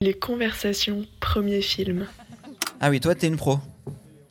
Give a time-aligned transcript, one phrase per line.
[0.00, 2.06] Les conversations, premier film.
[2.80, 3.58] Ah oui, toi, t'es une pro.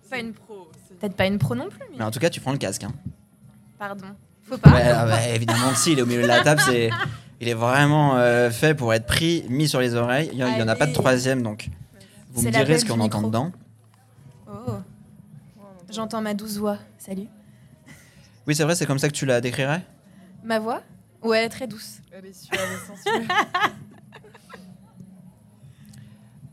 [0.10, 0.72] Pas une pro.
[0.88, 2.58] c'est- Peut-être pas une pro non plus, mais Mais en tout cas, tu prends le
[2.58, 2.86] casque.
[2.86, 2.94] Hein.
[3.78, 4.06] pardon.
[4.44, 4.72] Faut pas.
[4.72, 6.90] Ouais, ah bah, évidemment si, il est au milieu de la table, c'est,
[7.42, 10.30] il est vraiment euh, fait pour être pris, mis sur les oreilles.
[10.32, 11.68] Il n'y en a pas de troisième, donc
[12.32, 13.52] vous me direz ce qu'on entend dedans.
[14.50, 14.72] Oh,
[15.92, 16.78] j'entends ma douce voix.
[16.98, 17.28] Salut.
[18.48, 19.82] Oui, c'est vrai, c'est comme ça que tu la décrirais?
[20.46, 20.82] Ma voix?
[21.22, 21.98] Ouais, très douce.
[22.14, 23.28] Elle est suave et sensuelle.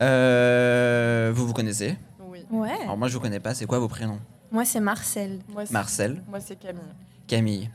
[0.01, 2.45] Euh, Vous vous connaissez Oui.
[2.49, 2.71] Ouais.
[2.83, 3.53] Alors moi, je vous connais pas.
[3.53, 4.19] C'est quoi vos prénoms
[4.51, 5.39] Moi, c'est Marcel.
[5.49, 6.81] Moi, c'est- Marcel, Moi, c'est Camille.
[7.27, 7.69] Camille.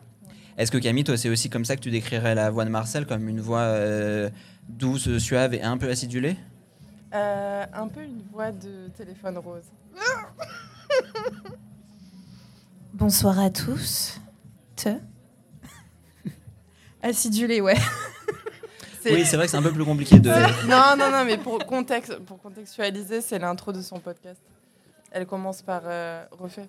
[0.58, 3.06] Est-ce que Camille, toi, c'est aussi comme ça que tu décrirais la voix de Marcel,
[3.06, 4.28] comme une voix euh,
[4.68, 6.36] douce, suave et un peu acidulée?
[7.14, 9.64] Euh, un peu une voix de téléphone rose.
[12.92, 14.20] Bonsoir à tous.
[14.76, 14.90] Te.
[17.02, 17.76] Acidulé, ouais.
[19.02, 20.28] C'est- Oui, c'est vrai que c'est un peu plus compliqué de.
[20.68, 24.40] Non, non, non, mais pour, contexte, pour contextualiser, c'est l'intro de son podcast.
[25.10, 26.68] Elle commence par euh, refait.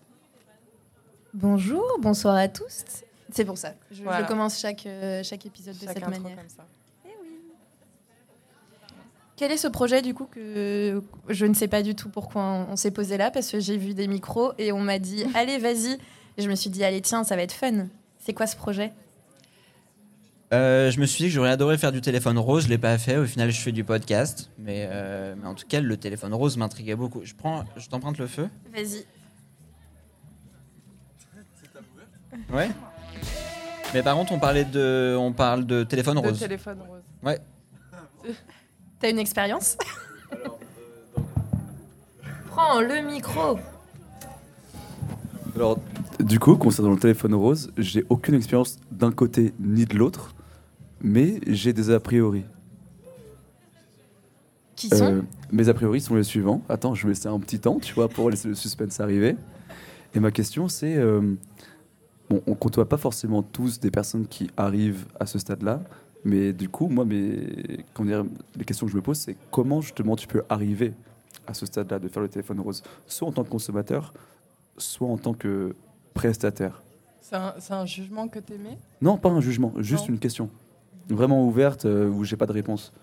[1.34, 2.84] Bonjour, bonsoir à tous.
[3.32, 3.74] C'est pour ça.
[3.92, 6.36] Je, je commence chaque, euh, chaque épisode de cette intro manière.
[6.38, 6.66] comme ça.
[9.38, 12.68] Quel est ce projet du coup que je ne sais pas du tout pourquoi on,
[12.74, 15.58] on s'est posé là parce que j'ai vu des micros et on m'a dit allez
[15.58, 15.94] vas-y
[16.38, 17.88] et je me suis dit allez tiens ça va être fun.
[18.20, 18.94] C'est quoi ce projet?
[20.54, 22.98] Euh, je me suis dit que j'aurais adoré faire du téléphone rose, je l'ai pas
[22.98, 23.16] fait.
[23.18, 26.58] Au final, je fais du podcast, mais, euh, mais en tout cas, le téléphone rose
[26.58, 27.22] m'intriguait beaucoup.
[27.24, 28.50] Je prends, je t'emprunte le feu.
[28.74, 29.06] Vas-y.
[32.54, 32.70] Ouais.
[33.94, 36.40] Mais par contre, on parlait de, on parle de téléphone De rose.
[36.40, 37.02] téléphone rose.
[37.24, 37.40] Ouais.
[39.00, 39.78] T'as une expérience?
[42.50, 43.58] Prends le micro.
[45.56, 45.80] Alors,
[46.20, 50.34] du coup, concernant le téléphone rose, j'ai aucune expérience d'un côté ni de l'autre,
[51.04, 52.44] mais j'ai des a priori.
[54.76, 55.22] Qui sont Euh,
[55.52, 56.62] mes a priori sont les suivants.
[56.70, 59.36] Attends, je vais laisser un petit temps, tu vois, pour laisser le suspense arriver.
[60.14, 61.22] Et ma question, c'est euh,
[62.30, 65.82] bon, on côtoie pas forcément tous des personnes qui arrivent à ce stade-là,
[66.26, 68.26] mais du coup, moi, mes, comment dire,
[68.58, 70.94] les questions que je me pose, c'est comment justement tu peux arriver
[71.48, 74.14] à ce stade-là de faire le téléphone rose, soit en tant que consommateur,
[74.78, 75.76] soit en tant que
[76.14, 76.82] prestataire?
[77.22, 80.16] C'est un, jugement que t'aimais Non, pas un jugement, juste Non.
[80.16, 80.50] une question.
[81.10, 82.94] Vraiment ouverte euh, où j'ai pas de réponse.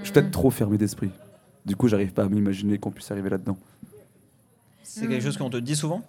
[0.00, 1.10] Je suis peut-être trop fermé d'esprit.
[1.64, 3.56] Du coup, j'arrive pas à m'imaginer qu'on puisse arriver là-dedans.
[4.82, 6.02] C'est quelque chose qu'on te dit souvent?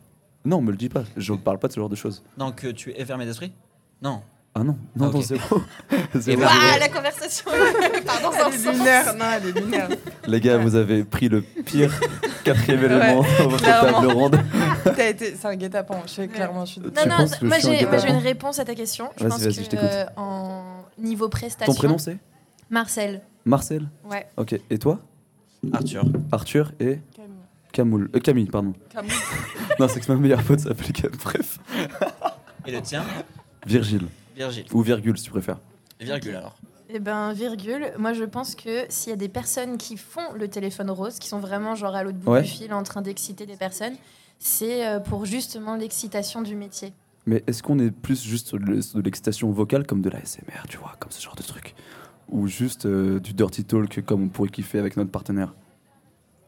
[0.45, 1.03] Non, on me le dit pas.
[1.17, 2.23] Je parle pas de ce genre de choses.
[2.37, 3.51] Non, que tu es fermé d'esprit?
[4.01, 4.21] Non.
[4.55, 5.13] Ah non, non, Ok.
[5.15, 5.41] non, zéro.
[5.91, 6.43] Zéro, ben- zéro.
[6.45, 9.15] Ah, la conversation un Elle est lunaire.
[9.15, 9.89] Non, elle est lunaire.
[10.27, 11.93] Les gars, vous avez pris le pire
[12.43, 14.39] quatrième élément dans votre table ronde.
[14.97, 15.35] Été...
[15.35, 16.01] C'est un guet-apens.
[16.07, 18.73] Je sais clairement, je suis Non, Tu non, moi suis j'ai une réponse à ta
[18.75, 19.09] question.
[19.17, 21.73] Je Vas-y, pense vas-y, que je euh, en niveau prestation.
[21.73, 22.17] Ton prénom c'est?
[22.69, 23.21] Marcel.
[23.45, 23.89] Marcel?
[24.09, 24.27] Ouais.
[24.37, 24.55] Ok.
[24.69, 24.99] Et toi?
[25.73, 26.03] Arthur.
[26.31, 26.99] Arthur et?
[27.15, 27.35] Camille.
[27.71, 28.09] Camoul.
[28.15, 28.73] Euh, Camille, pardon.
[28.89, 29.11] Camille.
[29.79, 31.11] Non, c'est que ma meilleure pote s'appelle Cam.
[31.23, 31.57] Bref.
[32.65, 33.03] Et le tien?
[33.65, 34.07] Virgile.
[34.35, 34.65] Virgile.
[34.73, 35.59] Ou virgule, si tu préfères.
[36.01, 36.55] Virgule alors.
[36.89, 40.47] Eh ben, virgule, moi je pense que s'il y a des personnes qui font le
[40.49, 42.41] téléphone rose, qui sont vraiment genre à l'autre bout Ouais.
[42.41, 43.95] du fil en train d'exciter des personnes,
[44.39, 46.91] c'est euh, pour justement l'excitation du métier.
[47.29, 50.95] Mais est-ce qu'on est plus juste de l'excitation vocale comme de la SMR, tu vois,
[50.99, 51.75] comme ce genre de truc?
[52.29, 55.53] Ou juste euh, du dirty talk comme on pourrait kiffer avec notre partenaire?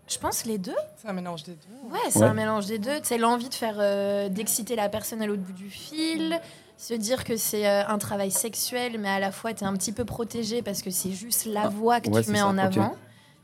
[0.07, 0.73] Je pense les deux.
[0.97, 1.89] C'est un mélange des deux.
[1.93, 2.25] Ouais, c'est Ouais.
[2.25, 2.99] un mélange des deux.
[3.03, 6.39] C'est l'envie de faire euh, d'exciter la personne à l'autre bout du fil,
[6.77, 9.73] se dire que c'est euh, un travail sexuel, mais à la fois tu es un
[9.75, 12.47] petit peu protégé parce que c'est juste la Ah, voix que ouais, tu mets ça,
[12.47, 12.95] en avant.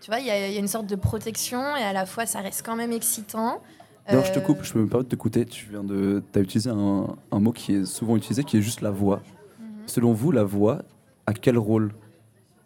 [0.02, 2.06] Tu vois, il y, a il y a une sorte de protection et à la
[2.08, 3.62] fois ça reste quand même excitant.
[4.07, 5.45] D'ailleurs, je te Euh, coupe, je peux me permettre de t'écouter.
[5.45, 6.23] Tu viens de.
[6.35, 9.22] as utilisé un, un mot qui est souvent utilisé, qui est juste la voix.
[9.59, 9.66] mhm.
[9.85, 10.81] Selon vous, la voix
[11.25, 11.94] a quel rôle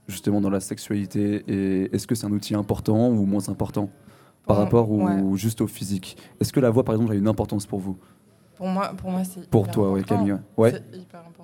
[0.07, 3.89] justement dans la sexualité Et est-ce que c'est un outil important ou moins important
[4.45, 5.37] par rapport au, ouais.
[5.37, 6.17] juste au physique?
[6.39, 7.97] Est-ce que la voix, par exemple, a une importance pour vous?
[8.55, 9.49] Pour moi, pour moi c'est.
[9.49, 10.03] Pour toi, oui.
[10.03, 10.35] Camille.
[10.57, 10.71] Ouais.
[10.71, 11.40] C'est hyper important.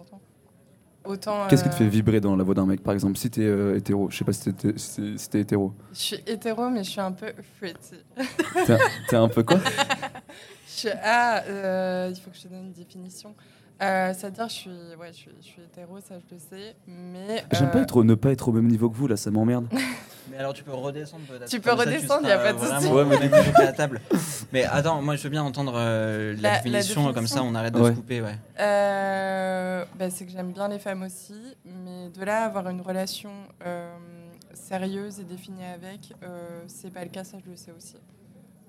[1.07, 1.47] Autant.
[1.47, 3.41] Qu'est-ce qui te euh, fait vibrer dans la voix d'un mec, par exemple Si t'es
[3.44, 5.74] euh, hétéro, je sais pas si t'es si- si hétéro.
[5.94, 8.04] Je suis hétéro, mais je suis un peu pretty.
[9.09, 9.59] T'es un peu quoi?
[10.69, 13.33] Je suis, ah, euh, il faut que je te donne une définition.
[13.81, 17.44] Euh, C'est-à-dire, je suis, ouais, je suis, je suis hétéro, ça je le sais, mais.
[17.51, 19.68] J'aime pas être, ne pas être au même niveau que vous, là, ça m'emmerde.
[20.31, 21.50] Mais alors tu peux redescendre peut-être.
[21.50, 22.88] Tu peux Comme ça, redescendre, seras y a pas de souci.
[22.91, 24.01] Ouais, mais- que la table.
[24.53, 27.35] Mais attends, moi je veux bien entendre euh, la, La- la définition, comme définition.
[27.38, 27.89] ça on arrête de Ouais.
[27.91, 28.21] se couper.
[28.21, 28.35] Ouais.
[28.59, 31.33] Euh, bah, c'est que j'aime bien les femmes aussi,
[31.65, 33.31] mais de là à avoir une relation
[33.65, 33.94] euh,
[34.53, 37.95] sérieuse et définie avec, euh, c'est pas le cas, ça je le sais aussi.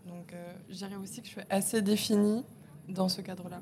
[0.07, 0.37] Donc euh,
[0.71, 2.45] je dirais aussi que je suis assez définie
[2.89, 3.59] dans ce cadre-là.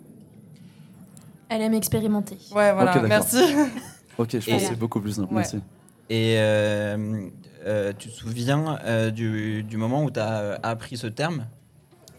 [1.49, 2.37] Elle aime expérimenter.
[2.55, 3.39] Ouais, voilà, merci.
[4.19, 5.41] Ok, je Et- pense que c'est beaucoup plus simple, Ouais.
[5.41, 5.61] merci.
[6.09, 7.29] Et euh,
[7.67, 11.47] euh, tu te souviens euh, du, du moment où tu as appris ce terme?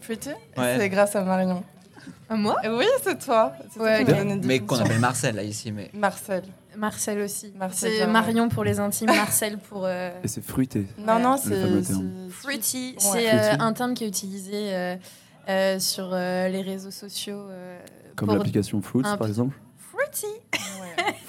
[0.00, 0.76] Fruity Ouais.
[0.78, 1.62] C'est grâce à Marion.
[2.30, 2.56] Ah, moi?
[2.70, 3.52] Oui, c'est toi.
[3.78, 5.72] Ouais, qui Mais qu'on appelle Marcel là ici.
[5.72, 5.90] Mais...
[5.94, 6.42] Marcel.
[6.76, 7.52] Marcel aussi.
[7.58, 8.06] Marcel c'est.
[8.06, 9.84] Marion pour les intimes, Marcel pour.
[9.84, 10.86] euh, Et c'est fruité.
[10.98, 11.22] Non, Ouais.
[11.22, 11.82] non, c'est.
[12.30, 12.96] Fruity, Ouais.
[12.98, 13.56] c'est euh, Fruity.
[13.62, 14.96] un terme qui est utilisé euh,
[15.48, 17.40] euh, sur euh, les réseaux sociaux.
[17.50, 17.78] euh,
[18.16, 19.56] Comme l'application Fruits, par exemple.
[19.92, 20.26] Fruity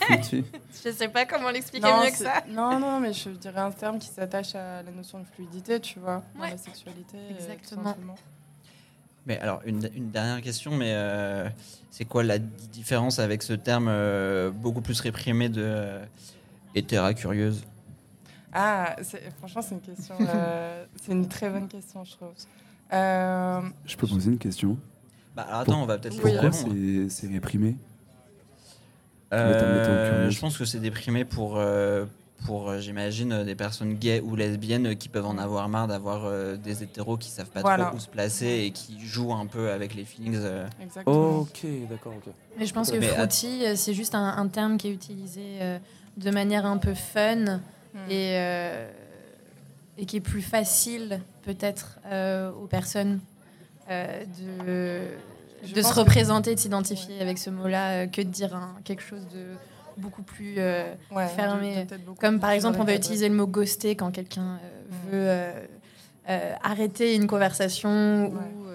[0.02, 0.44] Fruity.
[0.84, 2.44] Je sais pas comment l'expliquer mieux que ça.
[2.48, 6.00] non, non, mais je dirais un terme qui s'attache à la notion de fluidité, tu
[6.00, 6.52] vois, dans Ouais.
[6.52, 7.18] la sexualité.
[7.18, 7.84] euh, tout Exactement.
[7.84, 8.16] simplement.
[9.26, 11.50] Mais alors, une, une dernière question, mais euh,
[11.92, 16.06] c'est quoi la différence avec ce terme euh, beaucoup plus réprimé de euh,
[16.74, 17.64] hétéra curieuse
[18.54, 18.96] Ah,
[19.40, 20.16] franchement, c'est une question.
[20.22, 22.34] euh, c'est une très bonne question, je trouve.
[22.94, 24.78] Euh, Je peux poser une question?
[25.36, 27.86] Bah alors attends, on va peut-être Pourquoi c'est réprimé Euh, Mettons- mettons curieuse.
[29.32, 32.06] Je pense que c'est déprimé pour, euh,
[32.46, 35.88] pour euh, j'imagine, euh, des personnes gays ou lesbiennes euh, qui peuvent en avoir marre
[35.88, 37.86] d'avoir euh, des hétéros qui savent pas Voilà.
[37.86, 40.36] trop où se placer et qui jouent un peu avec les feelings.
[40.38, 40.66] euh.
[40.82, 41.40] exactement.
[41.40, 42.34] Ok, d'accord, ok.
[42.58, 45.78] Mais je pense que euh, c'est juste un, un terme qui est utilisé euh,
[46.18, 47.62] de manière un peu fun
[47.92, 48.12] Hmm.
[48.12, 48.88] et, euh,
[49.98, 53.20] et qui est plus facile peut-être euh, aux personnes
[53.90, 55.02] euh, de,
[55.76, 59.46] de se représenter, de s'identifier avec ce mot-là, euh, que de dire quelque chose de
[59.98, 60.56] beaucoup plus...
[60.58, 61.86] euh, Ouais, fermé.
[62.06, 65.12] beaucoup Comme par exemple, on va utiliser le mot ghoster quand quelqu'un euh, Mm.
[65.12, 65.30] veut
[66.30, 68.30] euh, arrêter une conversation Ouais.
[68.30, 68.70] ou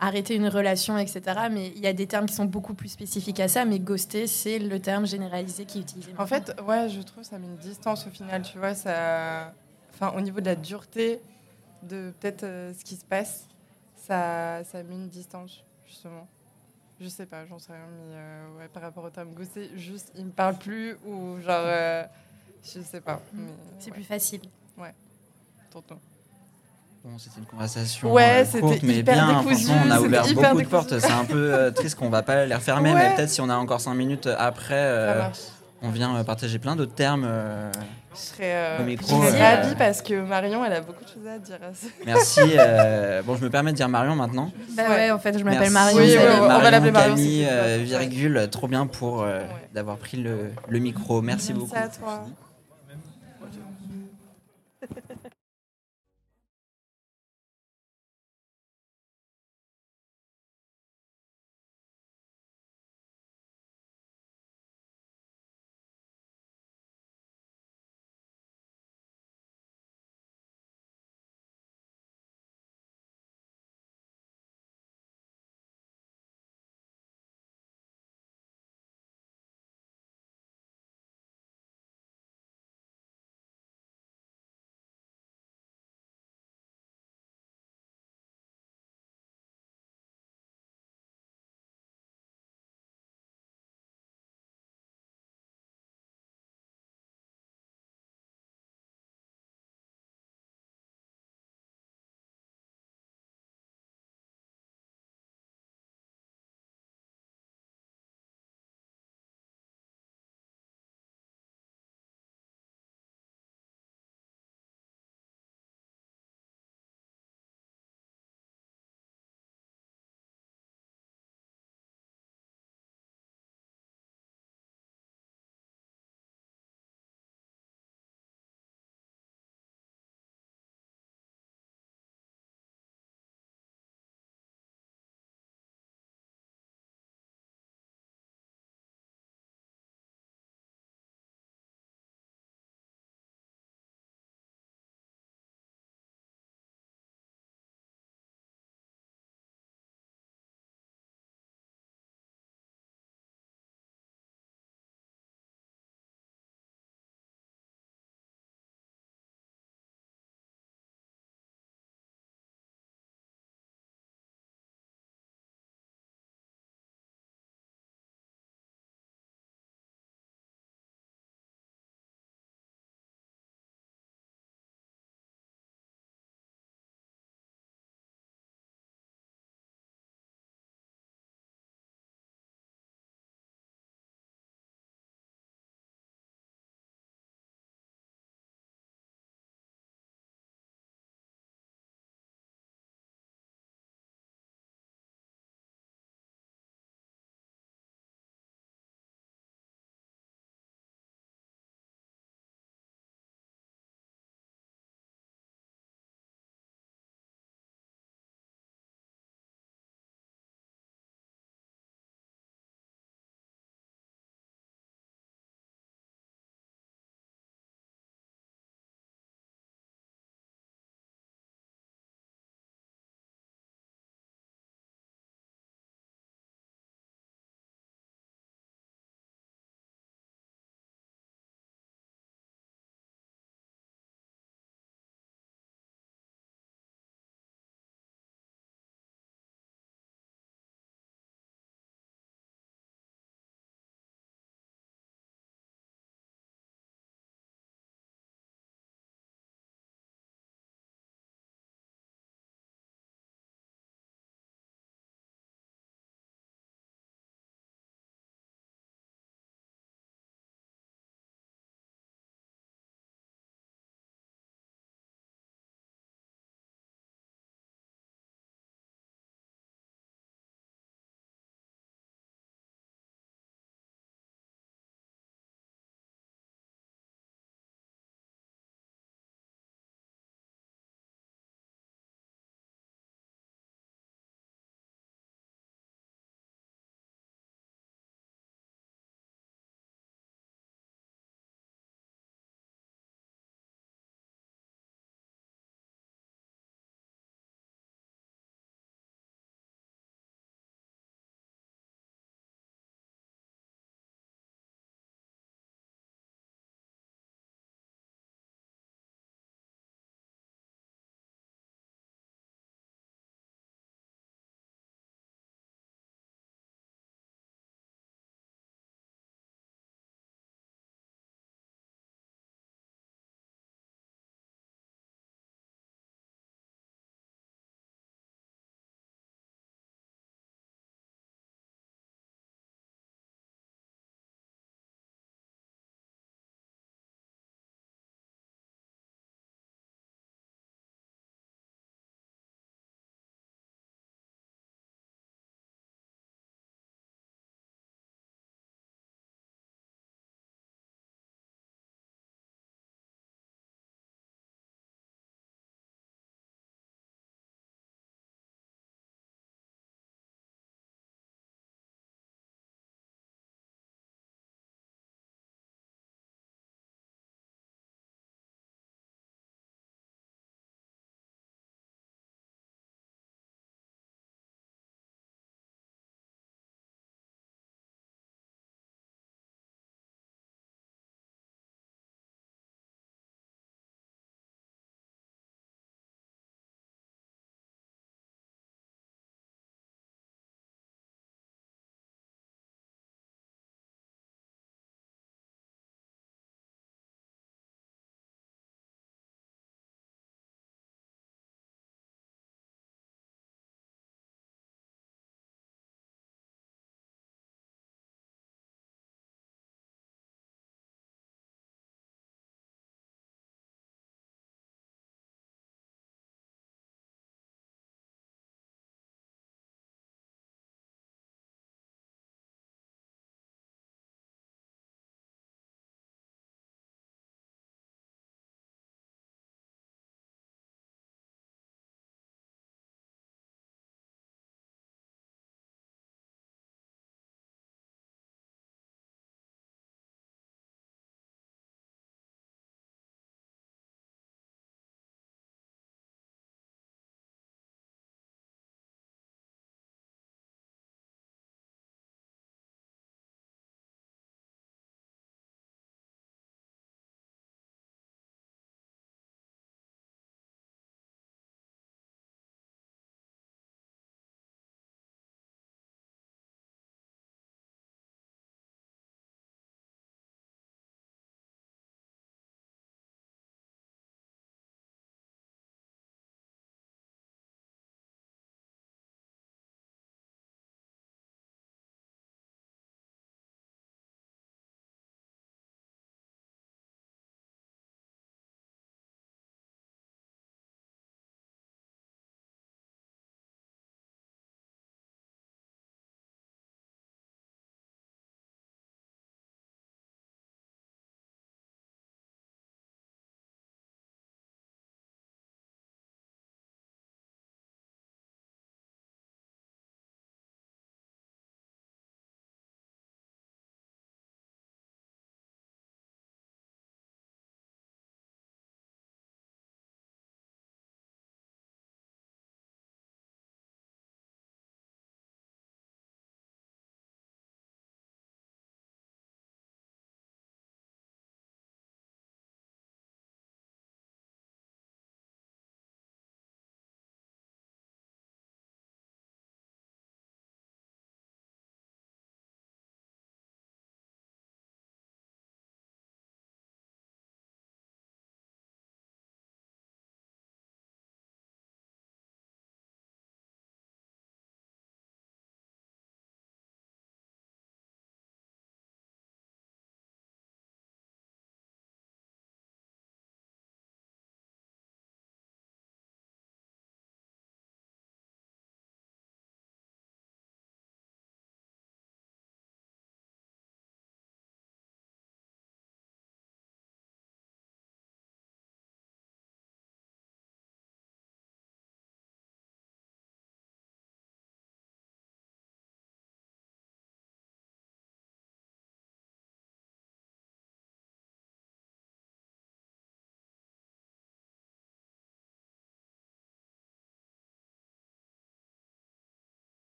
[0.00, 1.22] arrêter une relation, etc.
[1.50, 3.64] Mais il y a des termes qui sont beaucoup plus spécifiques à ça.
[3.64, 6.10] Mais ghoster, c'est le terme généralisé qui est utilisé.
[6.18, 9.52] En fait, ouais, je trouve que ça met une distance au final, tu vois, ça...
[9.94, 11.20] Enfin, au niveau de la dureté
[11.84, 12.40] de peut-être
[12.76, 13.46] ce qui se passe,
[14.06, 16.26] ça, ça met une distance, justement.
[17.00, 20.12] Je sais pas, j'en sais rien, mais euh, ouais, par rapport au terme gossé, juste,
[20.16, 21.62] il me parle plus ou genre...
[21.64, 22.04] euh,
[22.64, 23.42] je sais pas, mais...
[23.78, 24.40] c'est ouais, plus facile.
[25.70, 25.98] tonton.
[27.04, 29.42] Bon, c'était une conversation Ouais, euh, c'était courte, mais hyper bien.
[29.42, 30.98] décousu, Franchement, on a ouvert beaucoup de portes.
[31.00, 33.08] C'est un peu euh, triste qu'on va pas les refermer, Ouais.
[33.10, 35.38] mais peut-être si on a encore 5 minutes après, euh, Ça marche.
[35.82, 37.24] On vient euh, partager plein d'autres termes.
[37.26, 37.70] euh.
[38.14, 41.02] Je serais, euh, Au micro, je serais euh, ravie parce que Marion, elle a beaucoup
[41.02, 41.56] de choses à dire.
[41.62, 42.40] à ce- Merci.
[42.58, 44.50] euh, bon, je me permets de dire Marion maintenant.
[44.76, 44.88] Bah Ouais.
[44.96, 45.96] ouais, en fait, je m'appelle Marion.
[45.98, 49.44] Oui, ouais, ouais, on va l'appeler Marion, Camille, euh, virgule, trop bien pour euh, Ouais.
[49.72, 51.22] d'avoir pris le, le micro.
[51.22, 51.76] Merci, Merci beaucoup.
[51.82, 52.24] à toi.